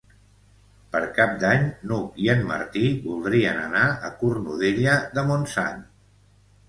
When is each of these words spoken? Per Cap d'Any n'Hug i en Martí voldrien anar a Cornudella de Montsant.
Per 0.93 1.01
Cap 1.17 1.33
d'Any 1.43 1.67
n'Hug 1.91 2.17
i 2.25 2.31
en 2.35 2.41
Martí 2.53 2.85
voldrien 3.05 3.61
anar 3.67 3.85
a 4.09 4.13
Cornudella 4.23 4.97
de 5.19 5.27
Montsant. 5.29 5.85